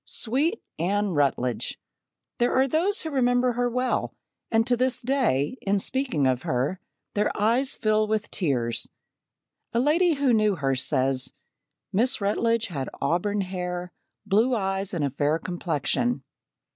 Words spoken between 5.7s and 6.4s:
speaking